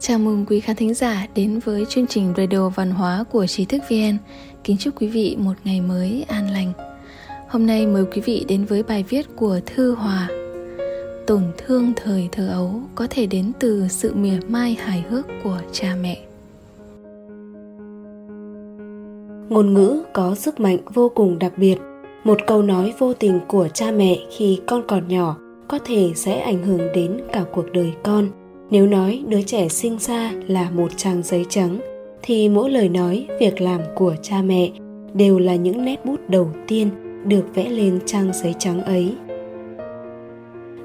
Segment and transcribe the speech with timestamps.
[0.00, 3.64] Chào mừng quý khán thính giả đến với chương trình Radio Văn hóa của Trí
[3.64, 4.18] thức VN.
[4.64, 6.72] Kính chúc quý vị một ngày mới an lành.
[7.48, 10.28] Hôm nay mời quý vị đến với bài viết của Thư Hòa.
[11.26, 15.58] Tổn thương thời thơ ấu có thể đến từ sự mỉa mai hài hước của
[15.72, 16.18] cha mẹ.
[19.48, 21.76] Ngôn ngữ có sức mạnh vô cùng đặc biệt.
[22.24, 25.36] Một câu nói vô tình của cha mẹ khi con còn nhỏ
[25.68, 28.30] có thể sẽ ảnh hưởng đến cả cuộc đời con
[28.70, 31.80] nếu nói đứa trẻ sinh ra là một trang giấy trắng,
[32.22, 34.70] thì mỗi lời nói, việc làm của cha mẹ
[35.14, 36.90] đều là những nét bút đầu tiên
[37.24, 39.14] được vẽ lên trang giấy trắng ấy.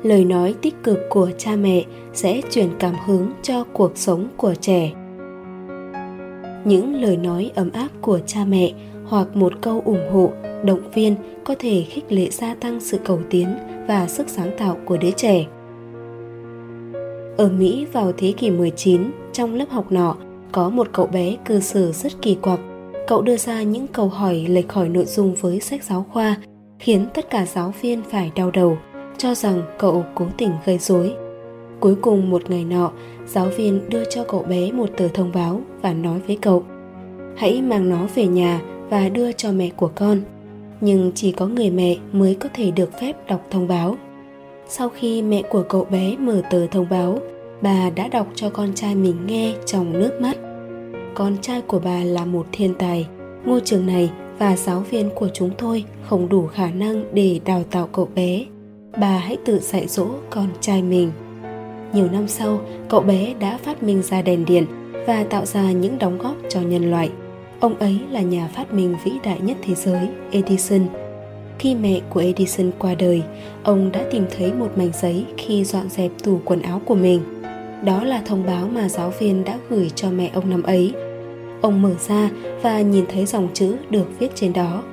[0.03, 4.53] Lời nói tích cực của cha mẹ sẽ truyền cảm hứng cho cuộc sống của
[4.61, 4.91] trẻ.
[6.65, 8.71] Những lời nói ấm áp của cha mẹ
[9.05, 10.31] hoặc một câu ủng hộ,
[10.65, 13.47] động viên có thể khích lệ gia tăng sự cầu tiến
[13.87, 15.45] và sức sáng tạo của đứa trẻ
[17.37, 20.15] ở Mỹ vào thế kỷ 19, trong lớp học nọ,
[20.51, 22.59] có một cậu bé cư xử rất kỳ quặc.
[23.07, 26.35] Cậu đưa ra những câu hỏi lệch khỏi nội dung với sách giáo khoa,
[26.79, 28.77] khiến tất cả giáo viên phải đau đầu,
[29.17, 31.13] cho rằng cậu cố tình gây rối.
[31.79, 32.91] Cuối cùng một ngày nọ,
[33.27, 36.63] giáo viên đưa cho cậu bé một tờ thông báo và nói với cậu
[37.37, 40.21] Hãy mang nó về nhà và đưa cho mẹ của con.
[40.81, 43.95] Nhưng chỉ có người mẹ mới có thể được phép đọc thông báo.
[44.73, 47.19] Sau khi mẹ của cậu bé mở tờ thông báo,
[47.61, 50.37] bà đã đọc cho con trai mình nghe trong nước mắt.
[51.13, 53.07] Con trai của bà là một thiên tài,
[53.45, 57.63] ngôi trường này và giáo viên của chúng tôi không đủ khả năng để đào
[57.71, 58.45] tạo cậu bé.
[58.97, 61.11] Bà hãy tự dạy dỗ con trai mình.
[61.93, 64.65] Nhiều năm sau, cậu bé đã phát minh ra đèn điện
[65.07, 67.09] và tạo ra những đóng góp cho nhân loại.
[67.59, 70.87] Ông ấy là nhà phát minh vĩ đại nhất thế giới, Edison–
[71.61, 73.23] khi mẹ của Edison qua đời,
[73.63, 77.21] ông đã tìm thấy một mảnh giấy khi dọn dẹp tủ quần áo của mình.
[77.83, 80.93] Đó là thông báo mà giáo viên đã gửi cho mẹ ông năm ấy.
[81.61, 82.29] Ông mở ra
[82.61, 84.83] và nhìn thấy dòng chữ được viết trên đó.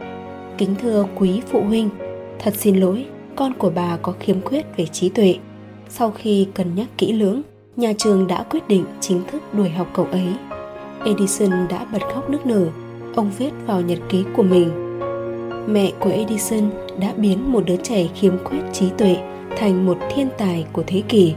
[0.59, 1.89] Kính thưa quý phụ huynh,
[2.39, 3.07] thật xin lỗi,
[3.37, 5.35] con của bà có khiếm khuyết về trí tuệ.
[5.89, 7.43] Sau khi cân nhắc kỹ lưỡng,
[7.77, 10.29] nhà trường đã quyết định chính thức đuổi học cậu ấy.
[11.05, 12.67] Edison đã bật khóc nức nở.
[13.15, 14.88] Ông viết vào nhật ký của mình
[15.73, 16.71] mẹ của Edison
[17.01, 19.17] đã biến một đứa trẻ khiếm khuyết trí tuệ
[19.57, 21.35] thành một thiên tài của thế kỷ.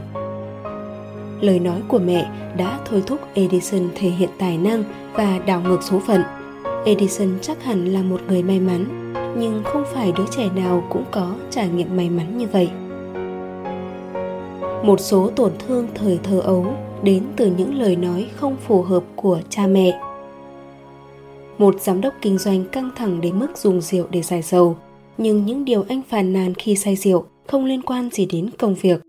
[1.40, 4.84] Lời nói của mẹ đã thôi thúc Edison thể hiện tài năng
[5.14, 6.22] và đảo ngược số phận.
[6.84, 11.04] Edison chắc hẳn là một người may mắn, nhưng không phải đứa trẻ nào cũng
[11.10, 12.70] có trải nghiệm may mắn như vậy.
[14.84, 16.66] Một số tổn thương thời thơ ấu
[17.02, 20.00] đến từ những lời nói không phù hợp của cha mẹ
[21.62, 24.76] một giám đốc kinh doanh căng thẳng đến mức dùng rượu để giải sầu.
[25.18, 28.74] Nhưng những điều anh phàn nàn khi say rượu không liên quan gì đến công
[28.74, 29.00] việc.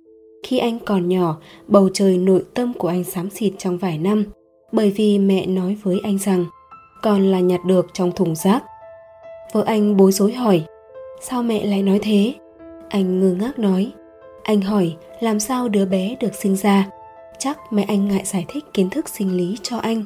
[0.44, 1.38] Khi anh còn nhỏ,
[1.68, 4.26] bầu trời nội tâm của anh xám xịt trong vài năm,
[4.72, 6.46] bởi vì mẹ nói với anh rằng
[7.02, 8.64] con là nhặt được trong thùng rác.
[9.54, 10.64] Vợ anh bối rối hỏi,
[11.22, 12.34] sao mẹ lại nói thế?
[12.90, 13.92] Anh ngơ ngác nói,
[14.44, 16.90] anh hỏi làm sao đứa bé được sinh ra?
[17.40, 20.04] Chắc mẹ anh ngại giải thích kiến thức sinh lý cho anh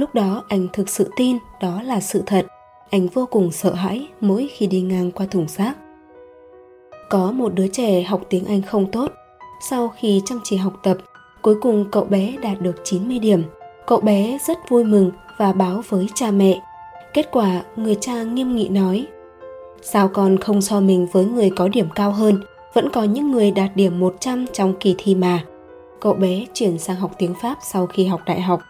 [0.00, 2.46] Lúc đó anh thực sự tin đó là sự thật.
[2.90, 5.76] Anh vô cùng sợ hãi mỗi khi đi ngang qua thùng rác.
[7.10, 9.12] Có một đứa trẻ học tiếng Anh không tốt.
[9.68, 10.96] Sau khi chăm chỉ học tập,
[11.42, 13.42] cuối cùng cậu bé đạt được 90 điểm.
[13.86, 16.60] Cậu bé rất vui mừng và báo với cha mẹ.
[17.14, 19.06] Kết quả người cha nghiêm nghị nói
[19.82, 22.40] Sao con không so mình với người có điểm cao hơn
[22.74, 25.44] Vẫn có những người đạt điểm 100 trong kỳ thi mà
[26.00, 28.60] Cậu bé chuyển sang học tiếng Pháp sau khi học đại học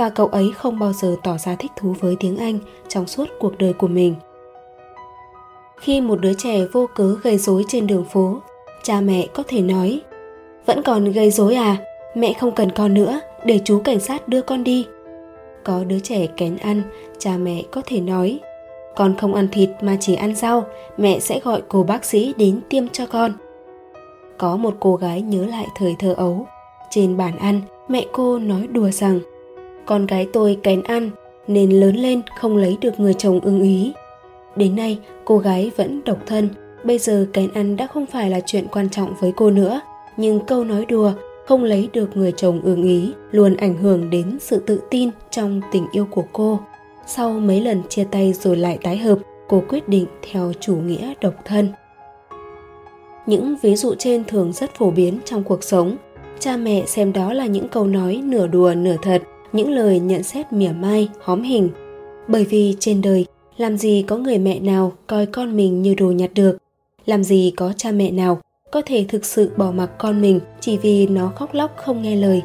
[0.00, 3.28] và cậu ấy không bao giờ tỏ ra thích thú với tiếng Anh trong suốt
[3.38, 4.14] cuộc đời của mình.
[5.80, 8.38] Khi một đứa trẻ vô cớ gây rối trên đường phố,
[8.82, 10.00] cha mẹ có thể nói
[10.66, 11.76] Vẫn còn gây rối à?
[12.14, 14.86] Mẹ không cần con nữa, để chú cảnh sát đưa con đi.
[15.64, 16.82] Có đứa trẻ kén ăn,
[17.18, 18.40] cha mẹ có thể nói
[18.96, 20.64] Con không ăn thịt mà chỉ ăn rau,
[20.96, 23.32] mẹ sẽ gọi cô bác sĩ đến tiêm cho con.
[24.38, 26.46] Có một cô gái nhớ lại thời thơ ấu.
[26.90, 29.20] Trên bàn ăn, mẹ cô nói đùa rằng
[29.86, 31.10] con gái tôi kén ăn
[31.46, 33.92] nên lớn lên không lấy được người chồng ưng ý.
[34.56, 36.48] Đến nay, cô gái vẫn độc thân,
[36.84, 39.80] bây giờ kén ăn đã không phải là chuyện quan trọng với cô nữa,
[40.16, 41.12] nhưng câu nói đùa
[41.46, 45.60] không lấy được người chồng ưng ý luôn ảnh hưởng đến sự tự tin trong
[45.72, 46.60] tình yêu của cô.
[47.06, 49.18] Sau mấy lần chia tay rồi lại tái hợp,
[49.48, 51.68] cô quyết định theo chủ nghĩa độc thân.
[53.26, 55.96] Những ví dụ trên thường rất phổ biến trong cuộc sống.
[56.38, 60.22] Cha mẹ xem đó là những câu nói nửa đùa nửa thật, những lời nhận
[60.22, 61.70] xét mỉa mai, hóm hình.
[62.28, 63.26] Bởi vì trên đời,
[63.56, 66.58] làm gì có người mẹ nào coi con mình như đồ nhặt được,
[67.06, 70.78] làm gì có cha mẹ nào có thể thực sự bỏ mặc con mình chỉ
[70.78, 72.42] vì nó khóc lóc không nghe lời.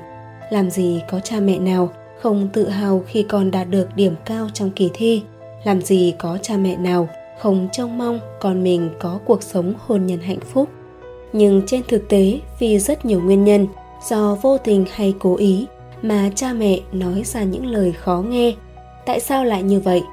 [0.51, 1.89] làm gì có cha mẹ nào
[2.21, 5.21] không tự hào khi con đạt được điểm cao trong kỳ thi
[5.63, 7.09] làm gì có cha mẹ nào
[7.39, 10.69] không trông mong con mình có cuộc sống hôn nhân hạnh phúc
[11.33, 13.67] nhưng trên thực tế vì rất nhiều nguyên nhân
[14.09, 15.65] do vô tình hay cố ý
[16.07, 18.53] mà cha mẹ nói ra những lời khó nghe.
[19.05, 20.03] Tại sao lại như vậy?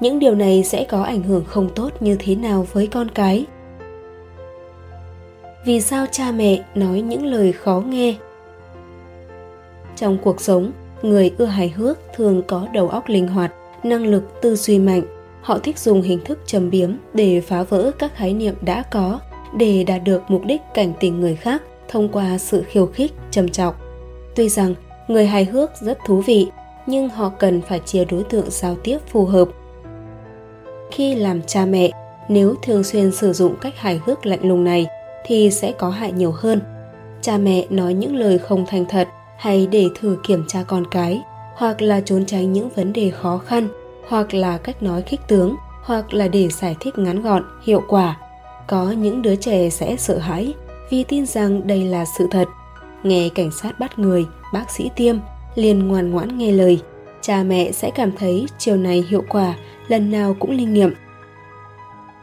[0.00, 3.46] Những điều này sẽ có ảnh hưởng không tốt như thế nào với con cái?
[5.64, 8.14] Vì sao cha mẹ nói những lời khó nghe?
[9.96, 10.72] Trong cuộc sống,
[11.02, 13.52] người ưa hài hước thường có đầu óc linh hoạt,
[13.82, 15.02] năng lực tư duy mạnh.
[15.42, 19.20] Họ thích dùng hình thức trầm biếm để phá vỡ các khái niệm đã có,
[19.56, 23.48] để đạt được mục đích cảnh tỉnh người khác thông qua sự khiêu khích trầm
[23.48, 23.74] trọng
[24.34, 24.74] tuy rằng
[25.08, 26.50] người hài hước rất thú vị,
[26.86, 29.48] nhưng họ cần phải chia đối tượng giao tiếp phù hợp.
[30.90, 31.90] Khi làm cha mẹ,
[32.28, 34.86] nếu thường xuyên sử dụng cách hài hước lạnh lùng này,
[35.24, 36.60] thì sẽ có hại nhiều hơn.
[37.20, 39.08] Cha mẹ nói những lời không thành thật
[39.38, 41.22] hay để thử kiểm tra con cái,
[41.54, 43.68] hoặc là trốn tránh những vấn đề khó khăn,
[44.08, 48.16] hoặc là cách nói khích tướng, hoặc là để giải thích ngắn gọn, hiệu quả.
[48.66, 50.54] Có những đứa trẻ sẽ sợ hãi
[50.90, 52.48] vì tin rằng đây là sự thật
[53.02, 55.16] nghe cảnh sát bắt người, bác sĩ tiêm,
[55.54, 56.80] liền ngoan ngoãn nghe lời.
[57.20, 59.54] Cha mẹ sẽ cảm thấy chiều này hiệu quả,
[59.88, 60.94] lần nào cũng linh nghiệm.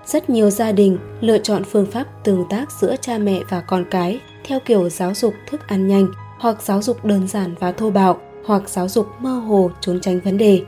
[0.06, 3.86] Rất nhiều gia đình lựa chọn phương pháp tương tác giữa cha mẹ và con
[3.92, 6.08] cái theo kiểu giáo dục thức ăn nhanh
[6.40, 10.20] hoặc giáo dục đơn giản và thô bạo hoặc giáo dục mơ hồ trốn tránh
[10.20, 10.62] vấn đề.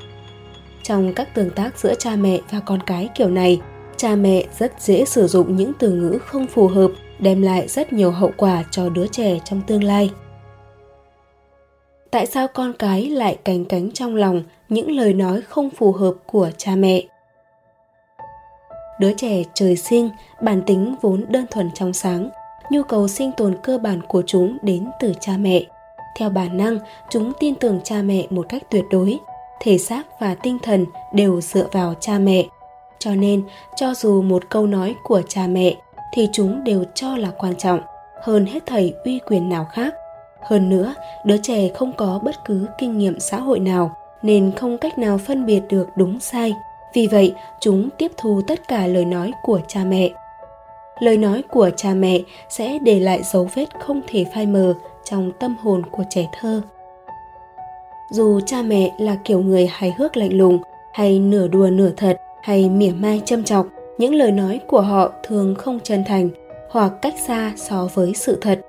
[0.83, 3.61] Trong các tương tác giữa cha mẹ và con cái kiểu này,
[3.97, 7.93] cha mẹ rất dễ sử dụng những từ ngữ không phù hợp đem lại rất
[7.93, 10.11] nhiều hậu quả cho đứa trẻ trong tương lai.
[12.11, 16.13] Tại sao con cái lại cành cánh trong lòng những lời nói không phù hợp
[16.25, 17.03] của cha mẹ?
[18.99, 20.09] Đứa trẻ trời sinh,
[20.41, 22.29] bản tính vốn đơn thuần trong sáng,
[22.71, 25.63] nhu cầu sinh tồn cơ bản của chúng đến từ cha mẹ.
[26.15, 26.79] Theo bản năng,
[27.09, 29.19] chúng tin tưởng cha mẹ một cách tuyệt đối,
[29.59, 32.45] thể xác và tinh thần đều dựa vào cha mẹ.
[32.99, 33.43] Cho nên,
[33.75, 35.75] cho dù một câu nói của cha mẹ
[36.13, 37.79] thì chúng đều cho là quan trọng
[38.21, 39.93] hơn hết thầy uy quyền nào khác.
[40.41, 40.93] Hơn nữa,
[41.25, 45.17] đứa trẻ không có bất cứ kinh nghiệm xã hội nào nên không cách nào
[45.17, 46.53] phân biệt được đúng sai.
[46.93, 50.09] Vì vậy, chúng tiếp thu tất cả lời nói của cha mẹ.
[50.99, 52.19] Lời nói của cha mẹ
[52.49, 54.73] sẽ để lại dấu vết không thể phai mờ
[55.03, 56.61] trong tâm hồn của trẻ thơ.
[58.11, 60.59] Dù cha mẹ là kiểu người hài hước lạnh lùng,
[60.93, 63.65] hay nửa đùa nửa thật, hay mỉa mai châm chọc
[63.97, 66.29] những lời nói của họ thường không chân thành
[66.69, 68.59] hoặc cách xa so với sự thật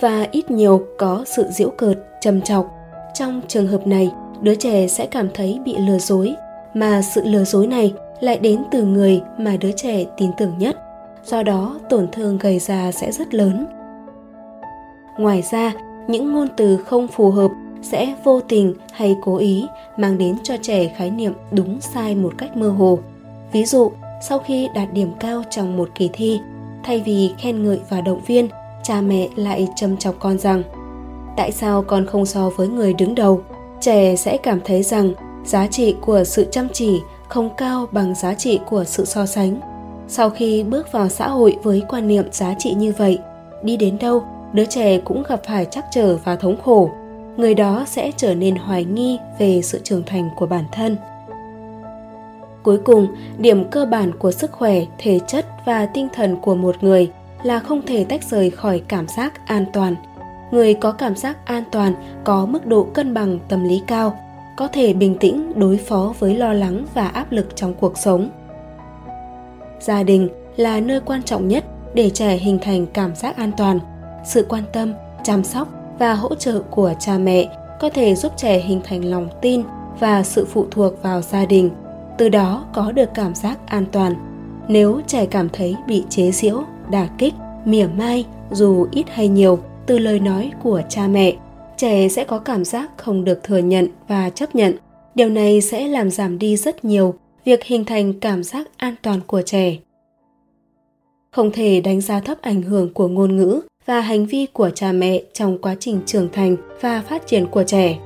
[0.00, 2.80] và ít nhiều có sự giễu cợt châm chọc
[3.14, 4.10] trong trường hợp này,
[4.40, 6.34] đứa trẻ sẽ cảm thấy bị lừa dối,
[6.74, 10.76] mà sự lừa dối này lại đến từ người mà đứa trẻ tin tưởng nhất.
[11.24, 13.66] Do đó, tổn thương gây ra sẽ rất lớn.
[15.18, 15.72] Ngoài ra,
[16.08, 17.50] những ngôn từ không phù hợp
[17.82, 19.66] sẽ vô tình hay cố ý
[19.96, 22.98] mang đến cho trẻ khái niệm đúng sai một cách mơ hồ.
[23.52, 26.40] Ví dụ sau khi đạt điểm cao trong một kỳ thi,
[26.82, 28.48] thay vì khen ngợi và động viên,
[28.82, 30.62] cha mẹ lại châm chọc con rằng,
[31.36, 33.40] tại sao con không so với người đứng đầu?
[33.80, 35.12] Trẻ sẽ cảm thấy rằng
[35.44, 39.60] giá trị của sự chăm chỉ không cao bằng giá trị của sự so sánh.
[40.08, 43.18] Sau khi bước vào xã hội với quan niệm giá trị như vậy,
[43.62, 44.22] đi đến đâu,
[44.52, 46.90] đứa trẻ cũng gặp phải trắc trở và thống khổ.
[47.36, 50.96] Người đó sẽ trở nên hoài nghi về sự trưởng thành của bản thân
[52.62, 56.76] cuối cùng, điểm cơ bản của sức khỏe, thể chất và tinh thần của một
[56.80, 57.10] người
[57.42, 59.94] là không thể tách rời khỏi cảm giác an toàn.
[60.50, 64.18] Người có cảm giác an toàn có mức độ cân bằng tâm lý cao,
[64.56, 68.30] có thể bình tĩnh đối phó với lo lắng và áp lực trong cuộc sống.
[69.80, 71.64] Gia đình là nơi quan trọng nhất
[71.94, 73.78] để trẻ hình thành cảm giác an toàn.
[74.24, 77.48] Sự quan tâm, chăm sóc và hỗ trợ của cha mẹ
[77.80, 79.62] có thể giúp trẻ hình thành lòng tin
[80.00, 81.70] và sự phụ thuộc vào gia đình
[82.20, 84.14] từ đó có được cảm giác an toàn.
[84.68, 87.34] Nếu trẻ cảm thấy bị chế giễu, đả kích,
[87.64, 91.36] mỉa mai, dù ít hay nhiều, từ lời nói của cha mẹ,
[91.76, 94.74] trẻ sẽ có cảm giác không được thừa nhận và chấp nhận.
[95.14, 99.20] Điều này sẽ làm giảm đi rất nhiều việc hình thành cảm giác an toàn
[99.26, 99.76] của trẻ.
[101.30, 104.92] Không thể đánh giá thấp ảnh hưởng của ngôn ngữ và hành vi của cha
[104.92, 107.98] mẹ trong quá trình trưởng thành và phát triển của trẻ.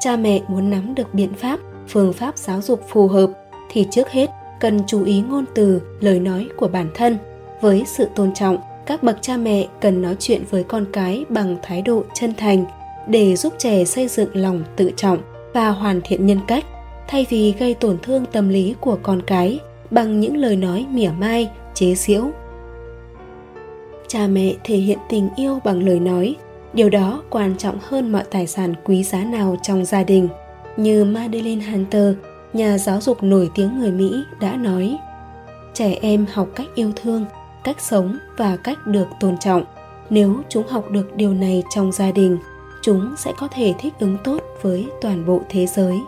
[0.00, 3.39] Cha mẹ muốn nắm được biện pháp, phương pháp giáo dục phù hợp
[3.70, 7.18] thì trước hết cần chú ý ngôn từ lời nói của bản thân.
[7.60, 11.56] Với sự tôn trọng các bậc cha mẹ cần nói chuyện với con cái bằng
[11.62, 12.64] thái độ chân thành
[13.08, 15.18] để giúp trẻ xây dựng lòng tự trọng
[15.54, 16.64] và hoàn thiện nhân cách.
[17.08, 19.58] Thay vì gây tổn thương tâm lý của con cái
[19.90, 22.30] bằng những lời nói mỉa mai chế giễu.
[24.08, 26.36] Cha mẹ thể hiện tình yêu bằng lời nói.
[26.72, 30.28] Điều đó quan trọng hơn mọi tài sản quý giá nào trong gia đình.
[30.76, 32.14] Như Madeleine Hunter,
[32.52, 34.98] nhà giáo dục nổi tiếng người Mỹ đã nói,
[35.74, 37.24] trẻ em học cách yêu thương,
[37.64, 39.64] cách sống và cách được tôn trọng.
[40.10, 42.38] Nếu chúng học được điều này trong gia đình,
[42.82, 46.00] chúng sẽ có thể thích ứng tốt với toàn bộ thế giới.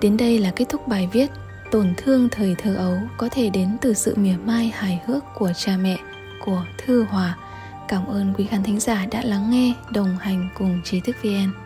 [0.00, 1.30] Đến đây là kết thúc bài viết,
[1.70, 5.52] tổn thương thời thơ ấu có thể đến từ sự mỉa mai hài hước của
[5.56, 5.98] cha mẹ,
[6.44, 7.36] của thư hòa.
[7.88, 11.61] Cảm ơn quý khán thính giả đã lắng nghe, đồng hành cùng trí thức vn